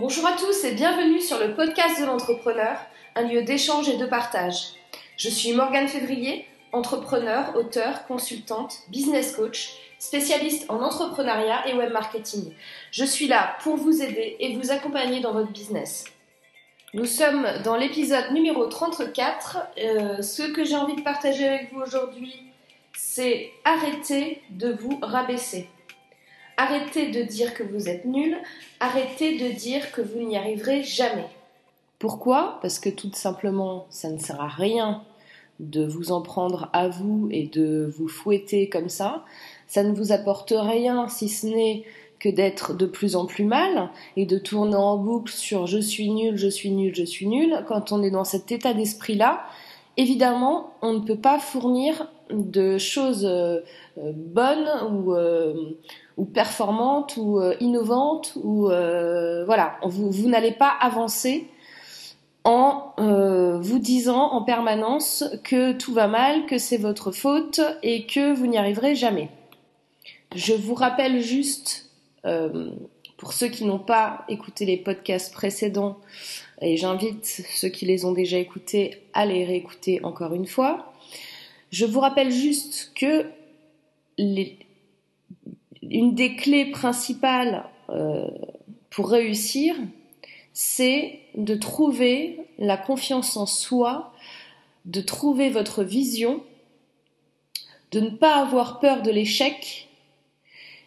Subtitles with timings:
[0.00, 2.78] Bonjour à tous et bienvenue sur le podcast de l'entrepreneur,
[3.16, 4.74] un lieu d'échange et de partage.
[5.16, 12.52] Je suis Morgane Février, entrepreneur, auteur, consultante, business coach, spécialiste en entrepreneuriat et web marketing.
[12.92, 16.04] Je suis là pour vous aider et vous accompagner dans votre business.
[16.94, 19.58] Nous sommes dans l'épisode numéro 34.
[19.78, 22.44] Euh, ce que j'ai envie de partager avec vous aujourd'hui,
[22.96, 25.68] c'est arrêter de vous rabaisser.
[26.60, 28.36] Arrêtez de dire que vous êtes nul,
[28.80, 31.28] arrêtez de dire que vous n'y arriverez jamais.
[32.00, 32.58] Pourquoi?
[32.62, 35.04] Parce que tout simplement, ça ne sert à rien
[35.60, 39.24] de vous en prendre à vous et de vous fouetter comme ça.
[39.68, 41.84] Ça ne vous apporte rien si ce n'est
[42.18, 46.10] que d'être de plus en plus mal et de tourner en boucle sur je suis
[46.10, 47.64] nul, je suis nul, je suis nul.
[47.68, 49.44] Quand on est dans cet état d'esprit-là,
[49.98, 53.60] évidemment, on ne peut pas fournir de choses euh,
[53.96, 55.76] bonnes ou, euh,
[56.16, 58.68] ou performantes ou euh, innovantes ou
[59.46, 61.48] voilà, vous n'allez pas avancer
[62.44, 62.94] en
[63.60, 68.46] vous disant en permanence que tout va mal, que c'est votre faute et que vous
[68.46, 69.28] n'y arriverez jamais.
[70.34, 71.90] Je vous rappelle juste,
[73.18, 75.98] pour ceux qui n'ont pas écouté les podcasts précédents,
[76.62, 80.92] et j'invite ceux qui les ont déjà écoutés à les réécouter encore une fois,
[81.70, 83.26] je vous rappelle juste que
[84.18, 88.28] une des clés principales euh,
[88.90, 89.74] pour réussir,
[90.52, 94.12] c'est de trouver la confiance en soi,
[94.84, 96.42] de trouver votre vision,
[97.90, 99.88] de ne pas avoir peur de l'échec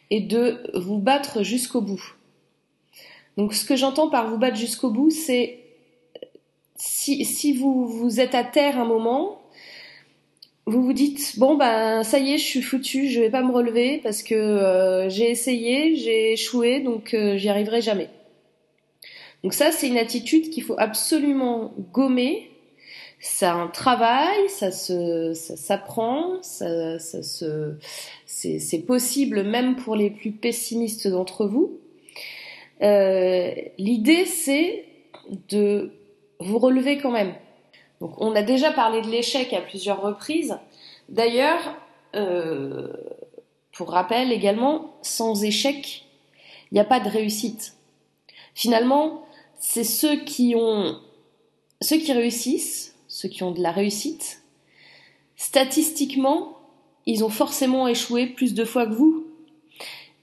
[0.09, 2.15] et de vous battre jusqu'au bout.
[3.37, 5.59] Donc ce que j'entends par vous battre jusqu'au bout, c'est
[6.75, 9.41] si, si vous, vous êtes à terre un moment,
[10.65, 13.51] vous vous dites bon ben ça y est je suis foutu je vais pas me
[13.51, 18.09] relever parce que euh, j'ai essayé j'ai échoué donc euh, j'y arriverai jamais.
[19.43, 22.51] Donc ça c'est une attitude qu'il faut absolument gommer.
[23.19, 27.19] C'est un travail ça se ça s'apprend ça, ça
[28.25, 31.80] c'est possible même pour les plus pessimistes d'entre vous
[32.81, 34.85] euh, l'idée c'est
[35.49, 35.91] de
[36.39, 37.33] vous relever quand même
[38.01, 40.57] on a déjà parlé de l'échec à plusieurs reprises.
[41.09, 41.75] D'ailleurs,
[42.15, 42.91] euh,
[43.71, 46.05] pour rappel également, sans échec,
[46.71, 47.75] il n'y a pas de réussite.
[48.55, 49.25] Finalement,
[49.59, 50.15] c'est ceux
[51.81, 54.41] ceux qui réussissent, ceux qui ont de la réussite,
[55.35, 56.57] statistiquement,
[57.05, 59.27] ils ont forcément échoué plus de fois que vous,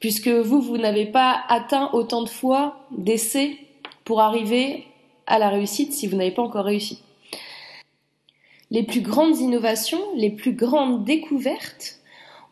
[0.00, 3.56] puisque vous, vous n'avez pas atteint autant de fois d'essais
[4.04, 4.86] pour arriver
[5.26, 7.03] à la réussite si vous n'avez pas encore réussi.
[8.70, 12.00] Les plus grandes innovations, les plus grandes découvertes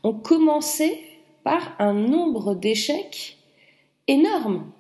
[0.02, 1.02] ont commencé
[1.44, 3.36] par un nombre d'échecs
[4.08, 4.70] énorme.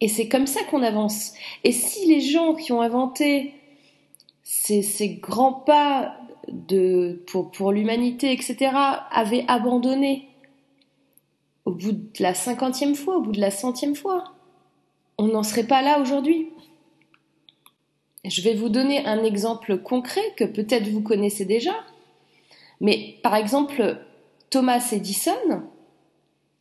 [0.00, 1.32] Et c'est comme ça qu'on avance.
[1.64, 3.54] Et si les gens qui ont inventé
[4.42, 6.16] ces, grands pas
[7.52, 8.70] pour l'humanité, etc.,
[9.10, 10.28] avaient abandonné
[11.66, 14.32] au bout de la cinquantième fois, au bout de la centième fois,
[15.18, 16.48] on n'en serait pas là aujourd'hui.
[18.24, 21.74] Je vais vous donner un exemple concret que peut-être vous connaissez déjà.
[22.80, 23.98] Mais par exemple,
[24.50, 25.64] Thomas Edison,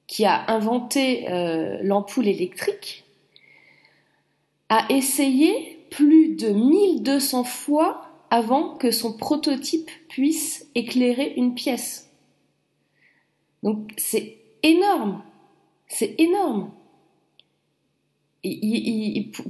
[0.08, 3.04] qui a inventé euh, l'ampoule électrique,
[4.70, 12.10] a essayé plus de 1200 fois avant que son prototype puisse éclairer une pièce.
[13.62, 15.22] Donc c'est énorme,
[15.88, 16.72] c'est énorme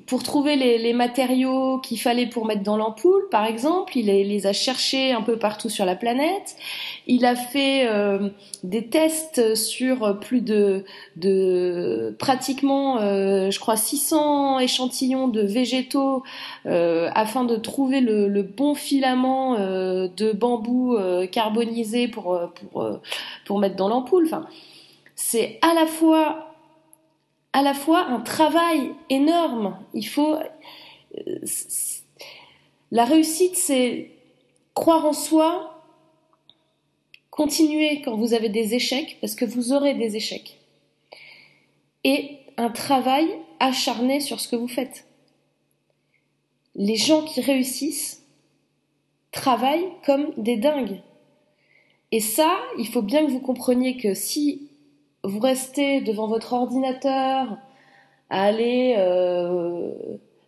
[0.05, 4.53] pour trouver les, matériaux qu'il fallait pour mettre dans l'ampoule, par exemple, il les a
[4.53, 6.55] cherchés un peu partout sur la planète.
[7.07, 8.29] Il a fait euh,
[8.63, 10.85] des tests sur plus de,
[12.19, 16.23] pratiquement, euh, je crois, 600 échantillons de végétaux
[16.65, 20.97] euh, afin de trouver le, bon filament de bambou
[21.31, 22.39] carbonisé pour,
[23.45, 24.29] pour, mettre dans l'ampoule.
[25.27, 26.53] C'est à la fois
[27.51, 29.79] à la fois un travail énorme.
[29.95, 31.39] Il faut euh,
[32.91, 34.11] la réussite, c'est
[34.75, 35.83] croire en soi,
[37.31, 40.59] continuer quand vous avez des échecs, parce que vous aurez des échecs,
[42.03, 43.27] et un travail
[43.59, 45.07] acharné sur ce que vous faites.
[46.75, 48.21] Les gens qui réussissent
[49.31, 51.01] travaillent comme des dingues.
[52.11, 54.69] Et ça, il faut bien que vous compreniez que si
[55.25, 57.57] vous restez devant votre ordinateur
[58.29, 59.91] à aller euh,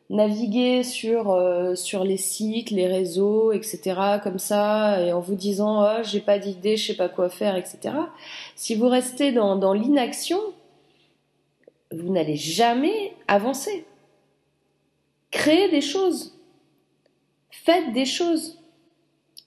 [0.10, 4.20] naviguer sur euh, sur les sites, les réseaux, etc.
[4.24, 7.56] comme ça, et en vous disant oh, j'ai pas d'idée, je sais pas quoi faire,
[7.56, 7.96] etc.
[8.56, 10.40] Si vous restez dans, dans l'inaction,
[11.92, 13.86] vous n'allez jamais avancer.
[15.32, 16.38] Créez des choses.
[17.50, 18.60] Faites des choses.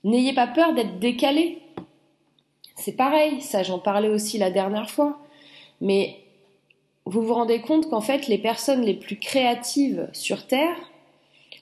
[0.04, 1.62] N'ayez pas peur d'être décalé.
[2.76, 5.19] C'est pareil, ça j'en parlais aussi la dernière fois.
[5.80, 6.16] Mais
[7.06, 10.76] vous vous rendez compte qu'en fait les personnes les plus créatives sur Terre,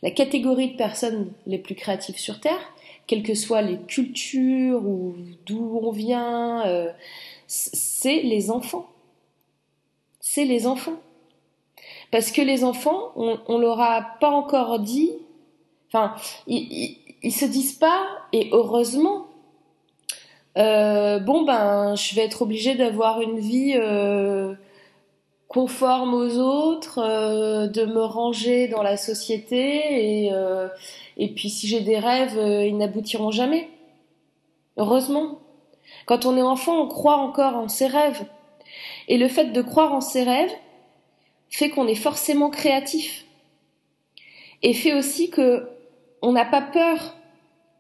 [0.02, 2.72] la catégorie de personnes les plus créatives sur Terre,
[3.06, 5.14] quelles que soient les cultures ou
[5.46, 6.92] d'où on vient, euh,
[7.46, 8.86] c'est les enfants.
[10.20, 11.00] C'est les enfants.
[12.10, 15.12] Parce que les enfants, on, on leur a pas encore dit,
[15.88, 16.14] enfin,
[16.46, 19.27] ils, ils, se disent pas, et heureusement,
[20.58, 24.54] euh, bon ben, je vais être obligé d'avoir une vie euh,
[25.46, 30.32] conforme aux autres, euh, de me ranger dans la société, et,
[31.16, 33.68] et puis si j'ai des rêves, ils n'aboutiront jamais.
[34.76, 35.40] Heureusement.
[36.06, 38.24] Quand on est enfant, on croit encore en ses rêves.
[39.08, 40.52] Et le fait de croire en ses rêves
[41.50, 43.24] fait qu'on est forcément créatif.
[44.62, 45.68] Et fait aussi que
[46.20, 47.14] on n'a pas peur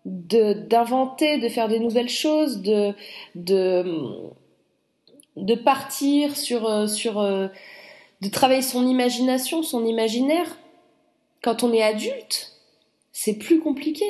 [0.08, 2.94] d'inventer, de faire des nouvelles choses, de
[5.36, 7.22] de partir sur sur
[8.20, 10.58] de travailler son imagination, son imaginaire.
[11.42, 12.52] Quand on est adulte,
[13.12, 14.04] c'est plus compliqué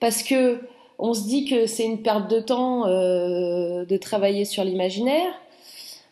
[0.00, 0.60] parce que
[0.98, 5.32] on se dit que c'est une perte de temps euh, de travailler sur l'imaginaire.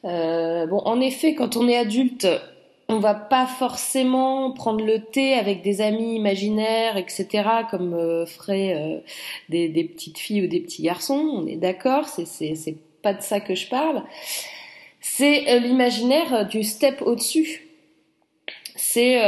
[0.05, 2.27] Euh, bon, en effet, quand on est adulte,
[2.93, 8.75] on va pas forcément prendre le thé avec des amis imaginaires, etc., comme euh, feraient
[8.75, 9.01] euh,
[9.49, 11.15] des, petites filles ou des petits garçons.
[11.35, 14.03] On est d'accord, c'est pas de ça que je parle.
[15.01, 17.69] C'est euh, l'imaginaire du step au-dessus.
[18.77, 19.19] C'est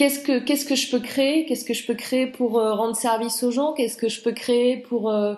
[0.00, 2.96] qu'est-ce que qu'est-ce que je peux créer Qu'est-ce que je peux créer pour euh, rendre
[2.96, 5.34] service aux gens Qu'est-ce que je peux créer pour euh,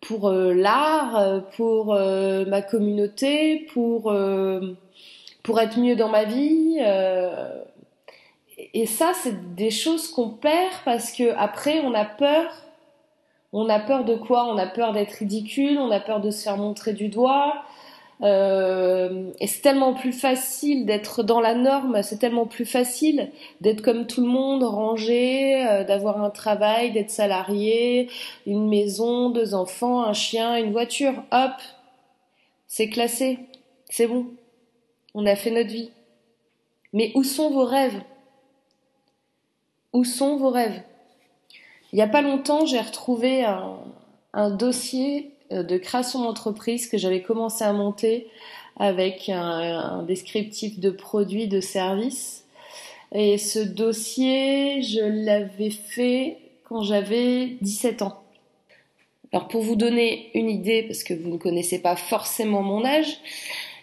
[0.00, 4.10] pour euh, l'art, pour ma communauté, pour
[5.42, 6.78] pour être mieux dans ma vie
[8.74, 12.50] Et ça, c'est des choses qu'on perd parce que après, on a peur.
[13.52, 14.46] On a peur de quoi?
[14.46, 15.78] On a peur d'être ridicule.
[15.78, 17.64] On a peur de se faire montrer du doigt.
[18.22, 23.82] Euh, et c'est tellement plus facile d'être dans la norme, c'est tellement plus facile d'être
[23.82, 28.08] comme tout le monde, rangé, euh, d'avoir un travail, d'être salarié,
[28.46, 31.14] une maison, deux enfants, un chien, une voiture.
[31.32, 31.52] Hop,
[32.68, 33.40] c'est classé,
[33.90, 34.26] c'est bon.
[35.14, 35.90] On a fait notre vie.
[36.92, 38.00] Mais où sont vos rêves?
[39.92, 40.82] Où sont vos rêves?
[41.92, 47.20] Il n'y a pas longtemps, j'ai retrouvé un, dossier euh, de création d'entreprise que j'avais
[47.20, 48.28] commencé à monter
[48.78, 52.46] avec un, descriptif de produits, de services.
[53.14, 58.22] Et ce dossier, je l'avais fait quand j'avais 17 ans.
[59.32, 63.18] Alors pour vous donner une idée, parce que vous ne connaissez pas forcément mon âge,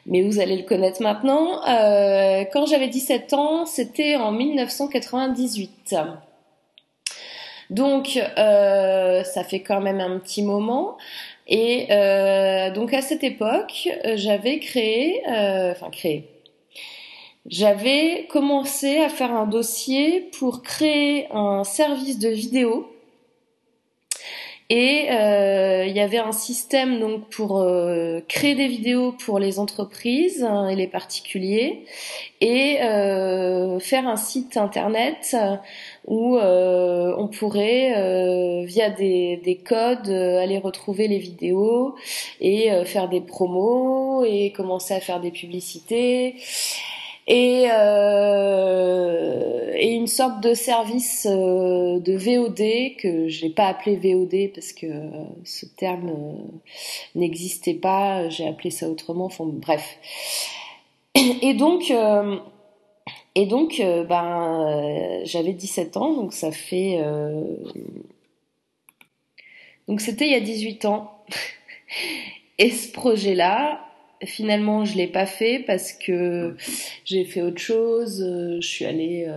[0.06, 5.96] mais vous allez le connaître maintenant, euh, quand j'avais 17 ans, c'était en 1998.
[7.70, 10.98] Donc euh, ça fait quand même un petit moment.
[11.48, 16.30] Et euh, donc à cette époque, j'avais créé, euh, enfin créé,
[17.46, 22.92] j'avais commencé à faire un dossier pour créer un service de vidéo.
[24.70, 27.66] Et il y avait un système donc pour
[28.28, 31.86] créer des vidéos pour les entreprises hein, et les particuliers
[32.40, 32.76] et
[33.80, 35.36] faire un site internet
[36.10, 41.96] où euh, on pourrait, euh, via des, des codes, euh, aller retrouver les vidéos
[42.42, 46.36] et faire des promos et commencer à faire des publicités.
[47.28, 48.59] Et, une
[50.10, 54.88] sorte de service de VOD que je n'ai pas appelé VOD parce que
[55.46, 56.12] ce terme
[57.16, 59.98] n'existait pas, j'ai appelé ça autrement, enfin, bref.
[61.42, 61.92] Et donc,
[63.46, 67.00] donc, euh, ben, euh, j'avais 17 ans, donc ça fait.
[67.02, 67.44] Euh,
[69.88, 71.24] donc c'était il y a 18 ans.
[72.58, 73.86] Et ce projet-là,
[74.26, 76.56] finalement, je l'ai pas fait parce que
[77.06, 78.20] j'ai fait autre chose.
[78.62, 79.28] Je suis allée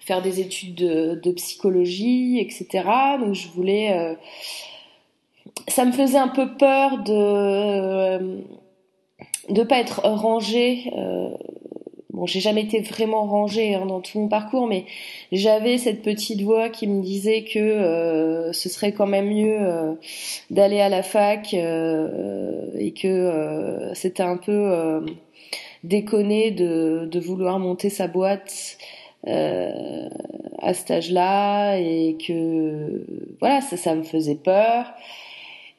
[0.00, 2.84] faire des études de, psychologie, etc.
[3.20, 4.16] Donc je voulais.
[5.68, 8.42] ça me faisait un peu peur de
[9.48, 10.90] de pas être rangée
[12.12, 14.84] bon, j'ai jamais été vraiment rangée hein, dans tout mon parcours, mais
[15.32, 19.94] j'avais cette petite voix qui me disait que euh, ce serait quand même mieux euh,
[20.50, 25.02] d'aller à la fac euh, et que c'était un peu
[25.84, 28.78] déconné de, de, vouloir monter sa boîte
[29.26, 33.04] à cet âge-là et que
[33.40, 34.86] voilà, ça, ça me faisait peur.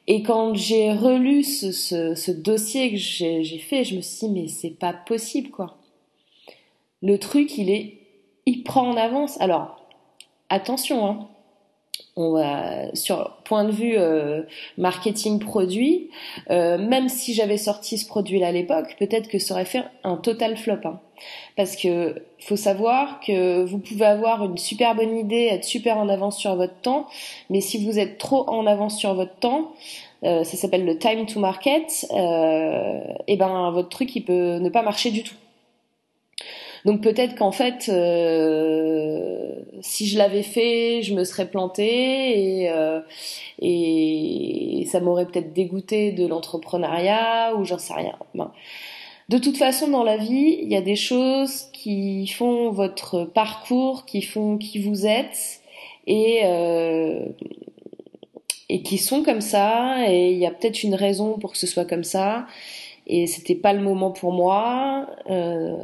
[0.06, 4.32] Et quand j'ai relu ce, ce, ce, dossier que j'ai fait, je me suis dit,
[4.32, 5.78] mais c'est pas possible, quoi.
[7.02, 7.98] Le truc, il est,
[8.44, 9.40] il prend en avance.
[9.40, 9.82] Alors,
[10.50, 11.28] attention, hein.
[12.16, 14.42] On va, sur point de vue euh,
[14.78, 16.10] marketing produit,
[16.48, 20.16] euh, même si j'avais sorti ce produit-là à l'époque, peut-être que ça aurait fait un
[20.16, 20.78] total flop.
[20.84, 21.00] Hein.
[21.56, 26.08] Parce que faut savoir que vous pouvez avoir une super bonne idée, être super en
[26.08, 27.08] avance sur votre temps,
[27.50, 29.72] mais si vous êtes trop en avance sur votre temps,
[30.22, 34.82] euh, ça s'appelle le time to market, et ben votre truc il peut ne pas
[34.82, 35.34] marcher du tout.
[36.84, 43.00] Donc peut-être qu'en fait, euh, si je l'avais fait, je me serais plantée et, euh,
[43.60, 48.16] et ça m'aurait peut-être dégoûté de l'entrepreneuriat ou j'en sais rien.
[49.30, 54.04] De toute façon, dans la vie, il y a des choses qui font votre parcours,
[54.04, 55.60] qui font qui vous êtes
[56.06, 57.24] et euh,
[58.68, 60.10] et qui sont comme ça.
[60.10, 62.46] Et il y a peut-être une raison pour que ce soit comme ça.
[63.06, 65.06] Et c'était pas le moment pour moi.
[65.30, 65.76] Euh,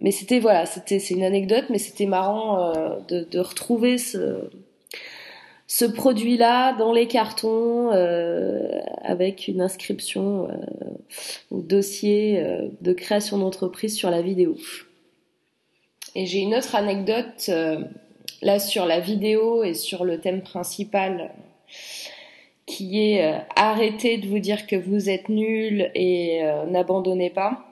[0.00, 4.50] mais c'était voilà, c'était c'est une anecdote, mais c'était marrant euh, de, de, retrouver ce
[5.70, 10.56] ce produit-là dans les cartons euh, avec une inscription euh,
[11.52, 14.56] dossier euh, de création d'entreprise sur la vidéo.
[16.16, 17.84] Et j'ai une autre anecdote euh,
[18.42, 21.30] là sur la vidéo et sur le thème principal
[22.66, 27.69] qui est arrêtez de vous dire que vous êtes nul et n'abandonnez pas.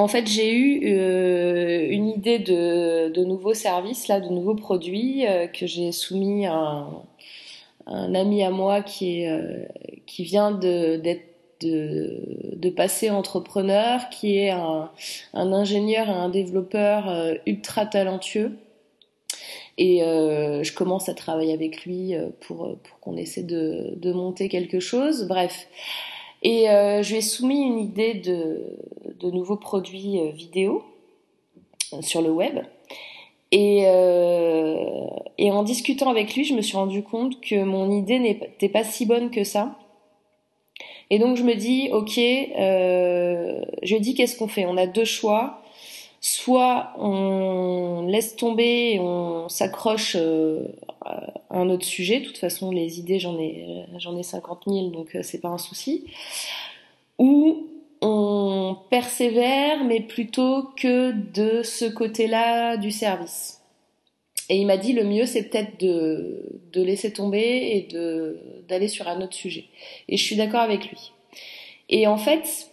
[0.00, 5.46] En fait, j'ai eu euh, une idée de, nouveaux services, là, de nouveaux produits euh,
[5.46, 6.86] que j'ai soumis à
[7.86, 9.66] un, ami à moi qui, euh,
[10.06, 10.96] qui vient de,
[11.60, 14.90] de, passer entrepreneur, qui est un,
[15.34, 18.52] ingénieur et un développeur ultra talentueux.
[19.76, 24.80] Et je commence à travailler avec lui pour, pour qu'on essaie de, de monter quelque
[24.80, 25.26] chose.
[25.28, 25.66] Bref.
[26.42, 28.78] Et euh, je lui ai soumis une idée de,
[29.18, 30.82] de nouveaux produits euh, vidéo
[31.92, 32.60] euh, sur le web.
[33.52, 35.06] Et, euh,
[35.38, 38.84] et, en discutant avec lui, je me suis rendu compte que mon idée n'était pas
[38.84, 39.76] si bonne que ça.
[41.10, 44.66] Et donc je me dis, ok, euh, je dis qu'est-ce qu'on fait?
[44.66, 45.59] On a deux choix.
[46.20, 50.68] Soit on laisse tomber, on s'accroche euh,
[51.00, 52.20] à un autre sujet.
[52.20, 55.48] De toute façon, les idées, j'en ai, j'en ai 50 000, donc euh, c'est pas
[55.48, 56.04] un souci.
[57.18, 57.66] Ou
[58.02, 63.60] on persévère, mais plutôt que de ce côté-là du service.
[64.50, 67.88] Et il m'a dit le mieux, c'est peut-être de, laisser tomber et
[68.68, 69.66] d'aller sur un autre sujet.
[70.08, 71.12] Et je suis d'accord avec lui.
[71.88, 72.68] Et en fait,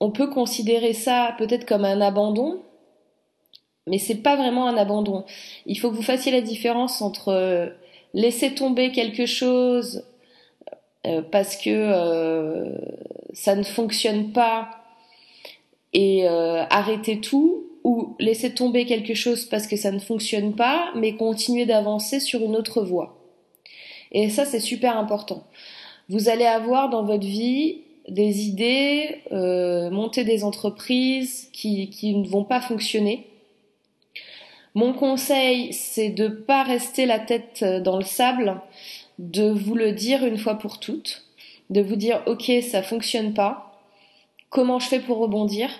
[0.00, 2.62] on peut considérer ça peut-être comme un abandon,
[3.86, 5.24] mais c'est pas vraiment un abandon.
[5.66, 7.68] Il faut que vous fassiez la différence entre euh,
[8.14, 10.04] laisser tomber quelque chose
[11.06, 12.76] euh, parce que euh,
[13.32, 14.70] ça ne fonctionne pas
[15.94, 21.16] et arrêter tout ou laisser tomber quelque chose parce que ça ne fonctionne pas mais
[21.16, 23.18] continuer d'avancer sur une autre voie.
[24.10, 25.44] Et ça c'est super important.
[26.08, 32.62] Vous allez avoir dans votre vie des idées, monter des entreprises qui ne vont pas
[32.62, 33.26] fonctionner
[34.74, 38.60] mon conseil, c'est de pas rester la tête dans le sable,
[39.18, 41.24] de vous le dire une fois pour toutes,
[41.70, 43.80] de vous dire ok ça fonctionne pas,
[44.50, 45.70] comment je fais pour rebondir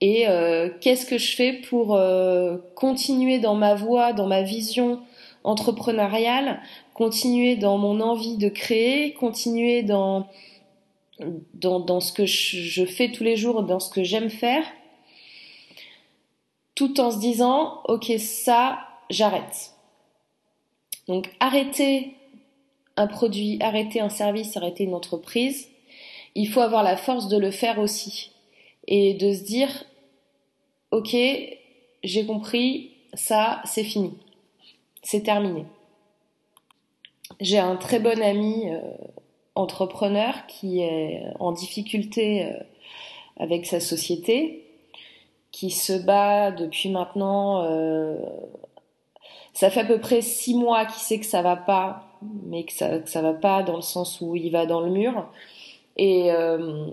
[0.00, 5.00] et euh, qu'est-ce que je fais pour euh, continuer dans ma voie, dans ma vision
[5.42, 6.60] entrepreneuriale,
[6.94, 10.26] continuer dans mon envie de créer, continuer dans
[11.54, 14.62] dans, ce que je fais tous les jours, dans ce que j'aime faire
[16.78, 18.78] tout en se disant ok ça
[19.10, 19.72] j'arrête.
[21.08, 22.14] Donc arrêter
[22.96, 25.68] un produit, arrêter un service, arrêter une entreprise,
[26.36, 28.30] il faut avoir la force de le faire aussi
[28.86, 29.70] et de se dire
[30.92, 31.16] ok
[32.04, 34.12] j'ai compris ça c'est fini,
[35.02, 35.64] c'est terminé.
[37.40, 38.80] J'ai un très bon ami euh,
[39.56, 42.52] entrepreneur qui est en difficulté euh,
[43.36, 44.67] avec sa société
[45.50, 47.62] qui se bat depuis maintenant.
[47.64, 48.16] Euh,
[49.52, 52.04] ça fait à peu près six mois qu'il sait que ça va pas,
[52.46, 55.26] mais que ça, va pas dans le sens où il va dans le mur.
[55.96, 56.88] Et, euh,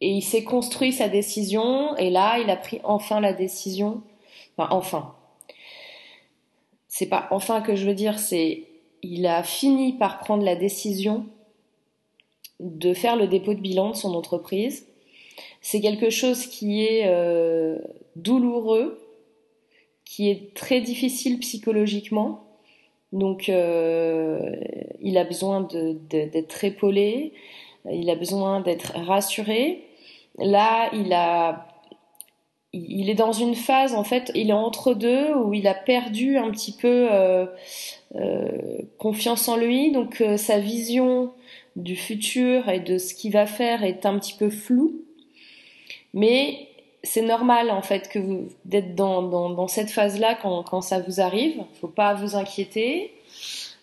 [0.00, 4.02] et il s'est construit sa décision, et là, il a pris enfin la décision.
[4.56, 5.14] Enfin, enfin.
[6.88, 8.64] C'est pas enfin que je veux dire, c'est
[9.02, 11.26] il a fini par prendre la décision
[12.60, 14.86] de faire le dépôt de bilan de son entreprise
[15.60, 17.78] c'est quelque chose qui est euh,
[18.16, 19.00] douloureux,
[20.04, 22.44] qui est très difficile psychologiquement,
[23.12, 25.66] Donc, il a besoin
[26.10, 27.32] d'être épaulé,
[27.90, 29.82] il a besoin d'être rassuré.
[30.38, 31.66] Là, il a
[32.88, 36.36] il est dans une phase, en fait, il est entre deux où il a perdu
[36.36, 37.46] un petit peu euh,
[38.16, 38.50] euh,
[38.98, 41.32] confiance en lui, donc euh, sa vision
[41.76, 45.05] du futur et de ce qu'il va faire est un petit peu floue.
[46.16, 46.66] Mais
[47.04, 51.62] c'est normal en fait que vous d'être dans, cette phase-là quand, ça vous arrive.
[51.80, 53.12] Faut pas vous inquiéter.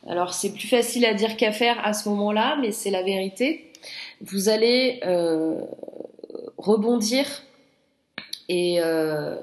[0.08, 3.72] Alors c'est plus facile à dire qu'à faire à ce moment-là, mais c'est la vérité.
[4.20, 5.00] Vous allez
[6.58, 7.26] rebondir
[8.50, 9.36] et, euh,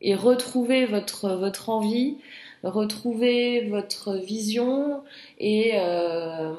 [0.00, 2.16] et retrouver votre, envie,
[2.62, 5.02] retrouver votre vision
[5.38, 6.52] et, euh,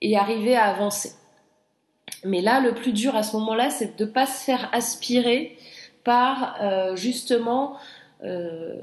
[0.00, 1.12] et arriver à avancer.
[2.24, 5.56] Mais là, le plus dur à ce moment-là, c'est de ne pas se faire aspirer
[6.04, 7.76] par euh, justement
[8.22, 8.74] euh,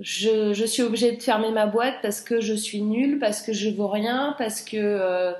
[0.00, 3.52] je, je, suis obligée de fermer ma boîte parce que je suis nulle, parce que
[3.52, 5.32] je vaux rien, parce que euh,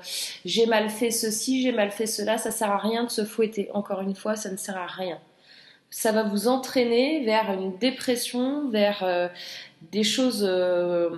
[0.45, 2.37] j'ai mal fait ceci, j'ai mal fait cela.
[2.37, 3.69] Ça sert à rien de se fouetter.
[3.73, 5.19] Encore une fois, ça ne sert à rien
[5.91, 9.27] ça va vous entraîner vers une dépression, vers euh,
[9.91, 11.09] des choses euh,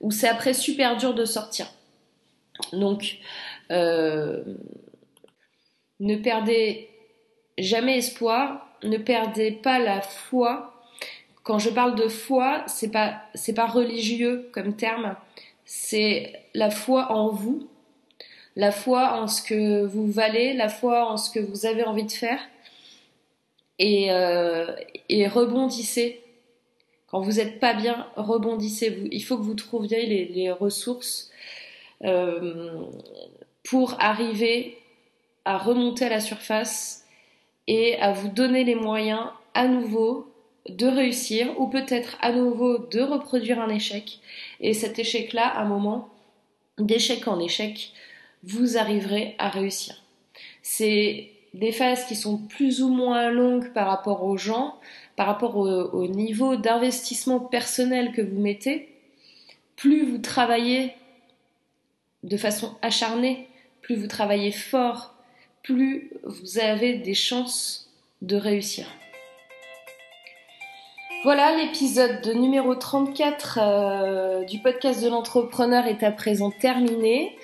[0.00, 1.68] où c'est après super dur de sortir.
[2.72, 3.18] Donc,
[3.70, 4.42] euh,
[6.00, 6.88] ne perdez
[7.58, 10.72] jamais espoir, ne perdez pas la foi.
[11.42, 13.22] Quand je parle de foi, c'est pas
[13.54, 15.16] pas religieux comme terme,
[15.64, 17.68] c'est la foi en vous,
[18.56, 22.04] la foi en ce que vous valez, la foi en ce que vous avez envie
[22.04, 22.40] de faire
[23.78, 24.66] et, euh,
[25.28, 26.22] rebondissez.
[27.08, 29.08] Quand vous n'êtes pas bien, rebondissez.
[29.12, 31.30] Il faut que vous trouviez les, les ressources
[32.04, 32.82] euh,
[33.68, 34.78] pour arriver
[35.44, 37.04] à remonter à la surface
[37.66, 40.32] et à vous donner les moyens à nouveau
[40.68, 44.20] de réussir ou peut-être à nouveau de reproduire un échec.
[44.60, 46.08] Et cet échec-là, à un moment,
[46.78, 47.92] d'échec en échec,
[48.44, 50.02] vous arriverez à réussir.
[50.62, 54.76] C'est des phases qui sont plus ou moins longues par rapport aux gens,
[55.16, 58.88] par rapport au, niveau d'investissement personnel que vous mettez,
[59.74, 60.92] plus vous travaillez
[62.22, 63.48] de façon acharnée,
[63.86, 65.14] plus vous travaillez fort,
[65.62, 67.88] plus vous avez des chances
[68.20, 68.84] de réussir.
[71.22, 77.38] Voilà, l'épisode numéro 34 euh, du podcast de l'entrepreneur est à présent terminé.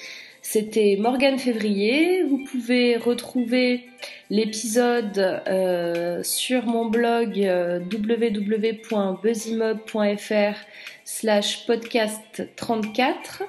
[0.45, 2.25] C'était Morgane Février.
[2.25, 3.87] Vous pouvez retrouver
[4.29, 10.57] l'épisode euh, sur mon blog euh, www.buzzimob.fr
[11.05, 13.45] slash podcast 34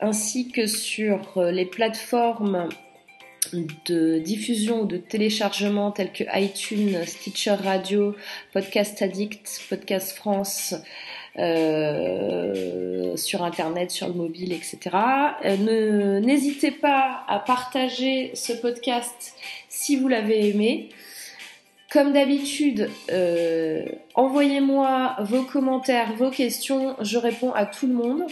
[0.00, 2.68] ainsi que sur euh, les plateformes
[3.86, 8.14] de diffusion ou de téléchargement telles que iTunes, Stitcher Radio,
[8.52, 10.74] Podcast Addict, Podcast France,
[11.38, 14.78] euh, sur Internet, sur le mobile, etc.
[15.44, 19.34] Euh, n'hésitez pas à partager ce podcast
[19.68, 20.88] si vous l'avez aimé.
[21.92, 28.24] Comme d'habitude, euh, envoyez-moi vos commentaires, vos questions, je réponds à tout le monde.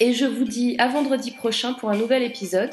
[0.00, 2.70] Et je vous dis à vendredi prochain pour un nouvel épisode.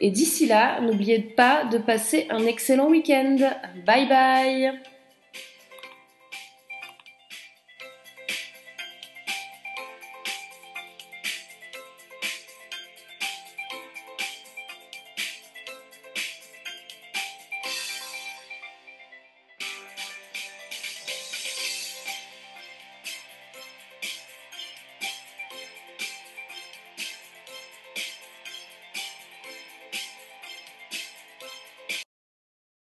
[0.00, 3.36] Et d'ici là, n'oubliez pas de passer un excellent week-end.
[3.86, 4.97] Bye bye